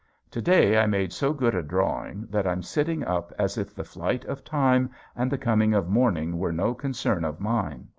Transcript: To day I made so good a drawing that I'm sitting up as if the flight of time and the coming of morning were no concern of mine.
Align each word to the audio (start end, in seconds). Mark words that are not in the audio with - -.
To 0.31 0.41
day 0.41 0.79
I 0.79 0.87
made 0.87 1.13
so 1.13 1.31
good 1.31 1.53
a 1.53 1.61
drawing 1.61 2.25
that 2.31 2.47
I'm 2.47 2.63
sitting 2.63 3.03
up 3.03 3.31
as 3.37 3.55
if 3.55 3.75
the 3.75 3.83
flight 3.83 4.25
of 4.25 4.43
time 4.43 4.89
and 5.15 5.31
the 5.31 5.37
coming 5.37 5.75
of 5.75 5.89
morning 5.89 6.39
were 6.39 6.51
no 6.51 6.73
concern 6.73 7.23
of 7.23 7.39
mine. 7.39 7.87